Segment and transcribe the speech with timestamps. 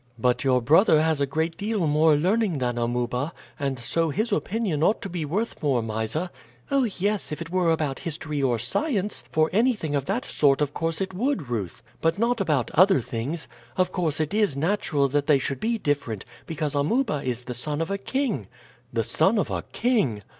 [0.17, 4.81] "But your brother has a great deal more learning than Amuba, and so his opinion
[4.81, 6.31] ought to be worth more, Mysa."
[6.71, 10.73] "Oh, yes, if it were about history or science; for anything of that sort of
[10.73, 13.47] course it would, Ruth, but not about other things.
[13.77, 17.79] Of course, it is natural that they should be different, because Amuba is the son
[17.79, 18.47] of a king."
[18.91, 20.23] "The son of a king?"